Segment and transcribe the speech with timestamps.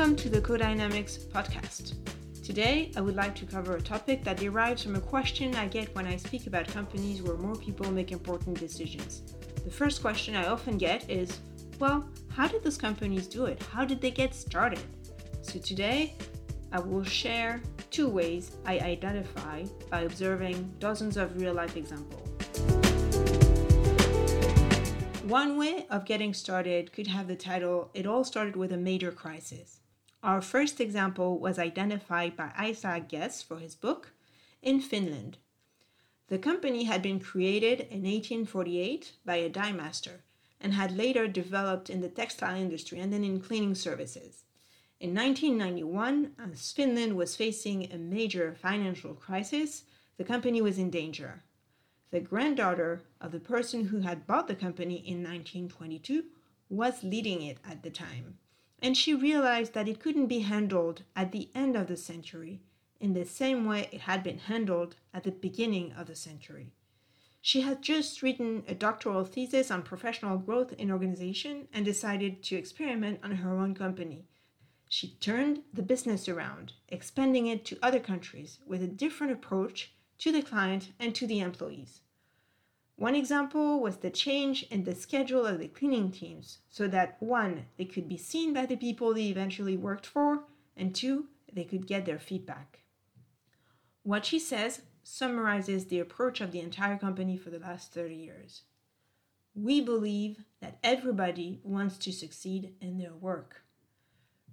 [0.00, 1.92] Welcome to the Co-Dynamics podcast.
[2.42, 5.94] Today, I would like to cover a topic that derives from a question I get
[5.94, 9.20] when I speak about companies where more people make important decisions.
[9.62, 11.40] The first question I often get is,
[11.78, 13.62] well, how did those companies do it?
[13.64, 14.80] How did they get started?
[15.42, 16.14] So today,
[16.72, 17.60] I will share
[17.90, 22.26] two ways I identify by observing dozens of real life examples.
[25.24, 29.12] One way of getting started could have the title It All Started with a Major
[29.12, 29.79] Crisis.
[30.22, 34.12] Our first example was identified by Isaac Getz for his book
[34.62, 35.38] in Finland.
[36.28, 40.24] The company had been created in 1848 by a dye master
[40.60, 44.44] and had later developed in the textile industry and then in cleaning services.
[45.00, 49.84] In 1991, as Finland was facing a major financial crisis,
[50.18, 51.42] the company was in danger
[52.10, 56.24] the granddaughter of the person who had bought the company in 1922,
[56.68, 58.38] was leading it at the time.
[58.82, 62.60] And she realized that it couldn't be handled at the end of the century
[63.00, 66.72] in the same way it had been handled at the beginning of the century.
[67.42, 72.56] She had just written a doctoral thesis on professional growth in organization and decided to
[72.56, 74.26] experiment on her own company.
[74.88, 80.32] She turned the business around, expanding it to other countries with a different approach to
[80.32, 82.00] the client and to the employees.
[83.00, 87.64] One example was the change in the schedule of the cleaning teams so that one,
[87.78, 90.44] they could be seen by the people they eventually worked for,
[90.76, 92.80] and two, they could get their feedback.
[94.02, 98.64] What she says summarizes the approach of the entire company for the last 30 years.
[99.54, 103.62] We believe that everybody wants to succeed in their work.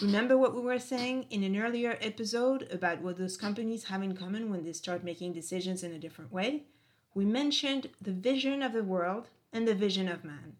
[0.00, 4.16] Remember what we were saying in an earlier episode about what those companies have in
[4.16, 6.64] common when they start making decisions in a different way?
[7.14, 10.56] We mentioned the vision of the world and the vision of man.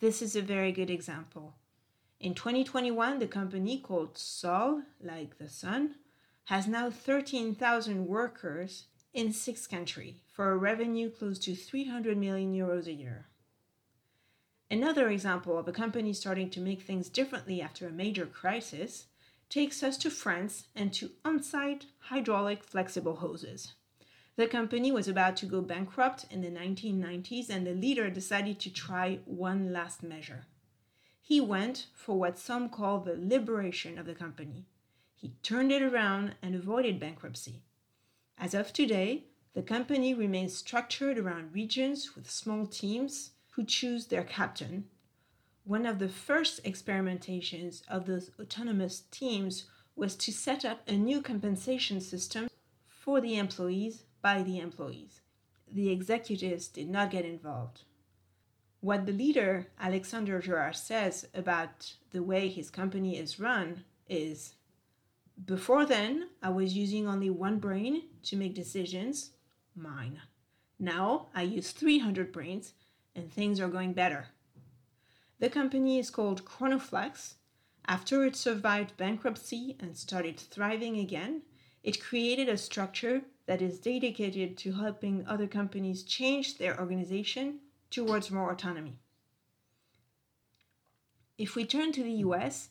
[0.00, 1.54] This is a very good example.
[2.18, 5.94] In 2021, the company called Sol, like the sun,
[6.46, 12.86] has now 13,000 workers in six countries for a revenue close to 300 million euros
[12.86, 13.26] a year.
[14.70, 19.06] Another example of a company starting to make things differently after a major crisis
[19.48, 23.74] takes us to France and to on site hydraulic flexible hoses.
[24.34, 28.72] The company was about to go bankrupt in the 1990s, and the leader decided to
[28.72, 30.46] try one last measure.
[31.20, 34.64] He went for what some call the liberation of the company.
[35.14, 37.62] He turned it around and avoided bankruptcy.
[38.38, 44.24] As of today, the company remains structured around regions with small teams who choose their
[44.24, 44.86] captain.
[45.64, 51.20] One of the first experimentations of those autonomous teams was to set up a new
[51.20, 52.48] compensation system
[52.88, 55.20] for the employees by the employees.
[55.70, 57.82] The executives did not get involved.
[58.80, 64.54] What the leader, Alexandre Gérard, says about the way his company is run is
[65.44, 69.30] Before then, I was using only one brain to make decisions,
[69.74, 70.20] mine.
[70.78, 72.74] Now I use 300 brains
[73.14, 74.26] and things are going better.
[75.38, 77.34] The company is called Chronoflex.
[77.86, 81.42] After it survived bankruptcy and started thriving again,
[81.82, 87.58] it created a structure that is dedicated to helping other companies change their organization
[87.90, 88.98] towards more autonomy.
[91.36, 92.68] If we turn to the US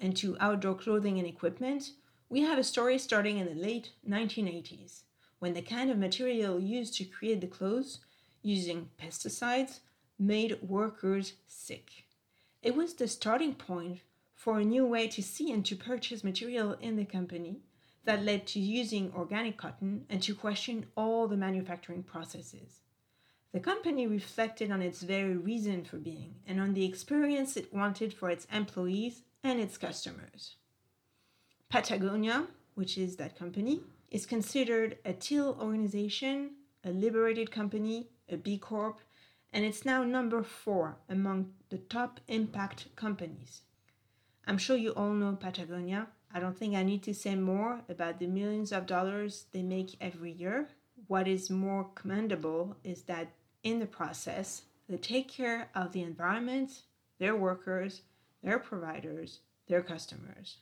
[0.00, 1.92] and to outdoor clothing and equipment,
[2.28, 5.02] we have a story starting in the late 1980s
[5.38, 8.00] when the kind of material used to create the clothes
[8.42, 9.80] using pesticides
[10.18, 12.04] made workers sick.
[12.60, 14.00] It was the starting point
[14.34, 17.60] for a new way to see and to purchase material in the company
[18.08, 22.80] that led to using organic cotton and to question all the manufacturing processes.
[23.52, 28.14] The company reflected on its very reason for being and on the experience it wanted
[28.14, 30.56] for its employees and its customers.
[31.68, 32.46] Patagonia,
[32.76, 36.52] which is that company, is considered a teal organization,
[36.82, 39.00] a liberated company, a B Corp,
[39.52, 43.60] and it's now number four among the top impact companies.
[44.46, 46.06] I'm sure you all know Patagonia.
[46.32, 49.96] I don't think I need to say more about the millions of dollars they make
[50.00, 50.68] every year.
[51.06, 53.28] What is more commendable is that
[53.62, 56.82] in the process, they take care of the environment,
[57.18, 58.02] their workers,
[58.42, 60.58] their providers, their customers.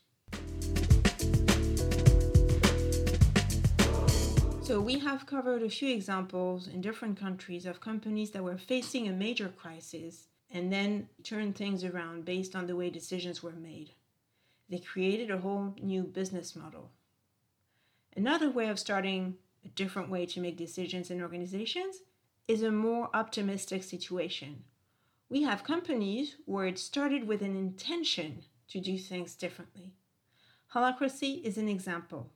[4.62, 9.06] So, we have covered a few examples in different countries of companies that were facing
[9.06, 13.90] a major crisis and then turned things around based on the way decisions were made.
[14.68, 16.90] They created a whole new business model.
[18.16, 22.02] Another way of starting a different way to make decisions in organizations
[22.48, 24.64] is a more optimistic situation.
[25.28, 29.92] We have companies where it started with an intention to do things differently.
[30.72, 32.30] Holacracy is an example.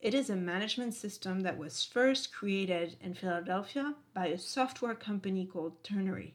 [0.00, 5.44] It is a management system that was first created in Philadelphia by a software company
[5.44, 6.34] called Ternary.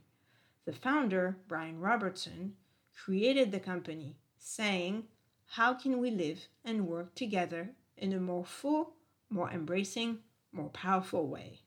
[0.66, 2.54] The founder, Brian Robertson,
[2.96, 5.06] created the company, saying,
[5.48, 8.96] How can we live and work together in a more full,
[9.30, 10.20] more embracing,
[10.52, 11.62] more powerful way?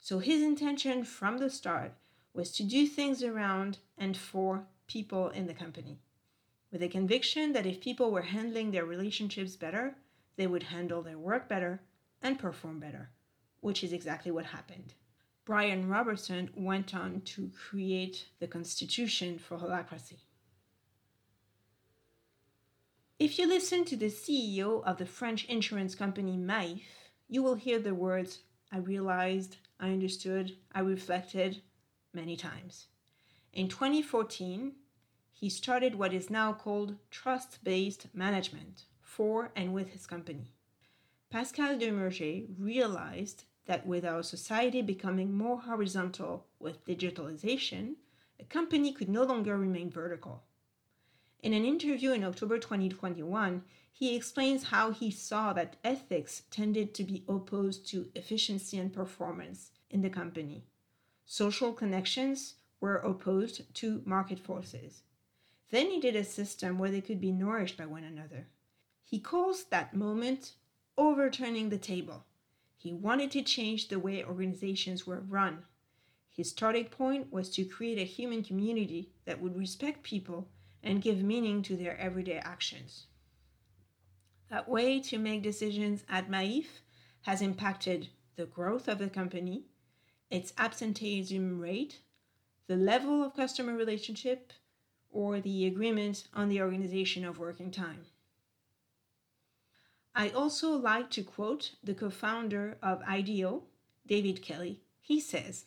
[0.00, 1.92] So his intention from the start
[2.34, 6.00] was to do things around and for people in the company,
[6.72, 9.94] with a conviction that if people were handling their relationships better,
[10.36, 11.80] they would handle their work better
[12.20, 13.10] and perform better,
[13.60, 14.94] which is exactly what happened.
[15.44, 20.18] Brian Robertson went on to create the Constitution for Holacracy.
[23.32, 26.82] If you listen to the CEO of the French insurance company Maif,
[27.30, 28.40] you will hear the words
[28.70, 31.62] I realized, I understood, I reflected
[32.12, 32.88] many times.
[33.54, 34.72] In 2014,
[35.30, 40.52] he started what is now called trust based management for and with his company.
[41.30, 47.94] Pascal Demurger realized that with our society becoming more horizontal with digitalization,
[48.38, 50.42] a company could no longer remain vertical.
[51.42, 57.02] In an interview in October 2021, he explains how he saw that ethics tended to
[57.02, 60.66] be opposed to efficiency and performance in the company.
[61.26, 65.02] Social connections were opposed to market forces.
[65.70, 68.46] Then he did a system where they could be nourished by one another.
[69.02, 70.52] He calls that moment
[70.96, 72.24] overturning the table.
[72.76, 75.64] He wanted to change the way organizations were run.
[76.30, 80.48] His starting point was to create a human community that would respect people
[80.82, 83.06] and give meaning to their everyday actions.
[84.50, 86.82] That way to make decisions at Maif
[87.22, 89.64] has impacted the growth of the company,
[90.30, 92.00] its absenteeism rate,
[92.66, 94.52] the level of customer relationship,
[95.10, 98.06] or the agreement on the organization of working time.
[100.14, 103.62] I also like to quote the co founder of IDEO,
[104.06, 104.80] David Kelley.
[105.00, 105.66] He says,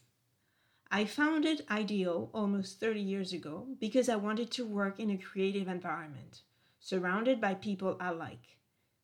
[0.91, 5.67] I founded IDEO almost 30 years ago because I wanted to work in a creative
[5.67, 6.41] environment,
[6.79, 8.57] surrounded by people I like.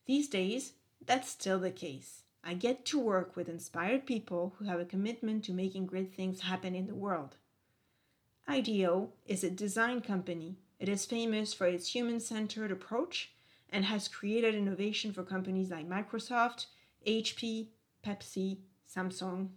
[0.06, 0.74] These days,
[1.04, 2.22] that's still the case.
[2.44, 6.40] I get to work with inspired people who have a commitment to making great things
[6.40, 7.36] happen in the world.
[8.48, 10.56] IDEO is a design company.
[10.80, 13.32] It is famous for its human centered approach
[13.70, 16.66] and has created innovation for companies like Microsoft,
[17.06, 17.68] HP,
[18.04, 18.58] Pepsi,
[18.92, 19.48] Samsung.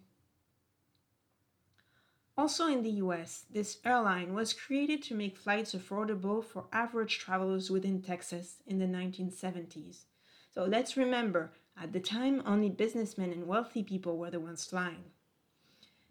[2.37, 7.71] Also in the US, this airline was created to make flights affordable for average travelers
[7.71, 10.03] within Texas in the 1970s.
[10.53, 15.11] So let's remember, at the time, only businessmen and wealthy people were the ones flying.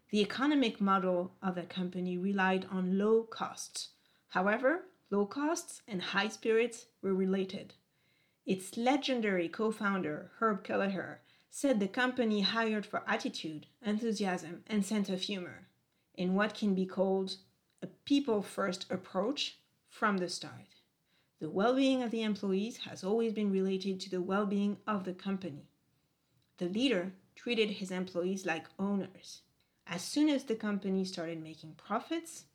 [0.09, 3.89] The economic model of the company relied on low costs.
[4.29, 7.75] However, low costs and high spirits were related.
[8.47, 15.09] Its legendary co founder, Herb Kelleher, said the company hired for attitude, enthusiasm, and sense
[15.09, 15.67] of humor
[16.17, 17.37] in what can be called
[17.81, 20.81] a people first approach from the start.
[21.39, 25.03] The well being of the employees has always been related to the well being of
[25.03, 25.67] the company.
[26.57, 29.41] The leader treated his employees like owners.
[29.87, 32.45] As soon as the company started making profits,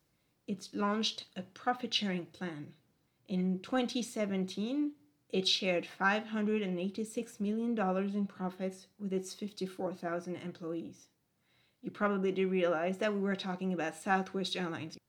[0.47, 2.73] it launched a profit sharing plan.
[3.27, 4.91] In 2017,
[5.29, 7.77] it shared $586 million
[8.13, 11.07] in profits with its 54,000 employees.
[11.83, 14.99] You probably did realize that we were talking about Southwest Airlines.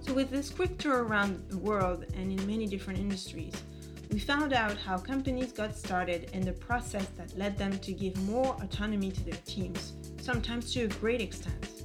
[0.00, 3.52] So, with this quick tour around the world and in many different industries,
[4.10, 8.16] we found out how companies got started and the process that led them to give
[8.22, 11.84] more autonomy to their teams, sometimes to a great extent.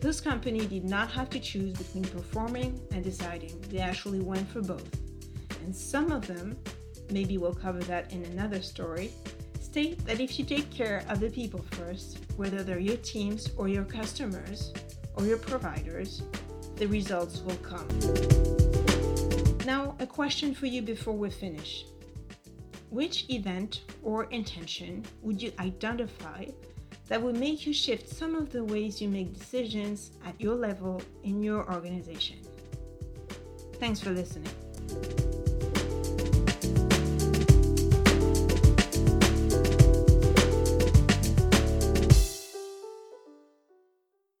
[0.00, 4.60] This company did not have to choose between performing and deciding, they actually went for
[4.60, 4.90] both.
[5.62, 6.58] And some of them,
[7.12, 9.12] maybe we'll cover that in another story,
[9.76, 13.68] state that if you take care of the people first, whether they're your teams or
[13.68, 14.72] your customers
[15.16, 16.22] or your providers,
[16.76, 17.86] the results will come.
[19.66, 21.84] Now, a question for you before we finish.
[22.88, 26.46] Which event or intention would you identify
[27.08, 31.02] that would make you shift some of the ways you make decisions at your level
[31.22, 32.38] in your organization.
[33.74, 35.25] Thanks for listening.